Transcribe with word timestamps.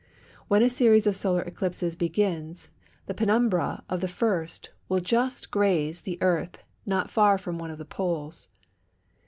When 0.47 0.63
a 0.63 0.69
series 0.71 1.05
of 1.05 1.15
solar 1.15 1.43
eclipses 1.43 1.95
begins, 1.95 2.69
the 3.05 3.13
penumbra 3.13 3.83
of 3.87 4.01
the 4.01 4.07
first 4.07 4.71
will 4.89 4.99
just 4.99 5.51
graze 5.51 6.01
the 6.01 6.17
earth 6.23 6.57
not 6.87 7.11
far 7.11 7.37
from 7.37 7.59
one 7.59 7.69
of 7.69 7.77
the 7.77 7.85
poles. 7.85 8.49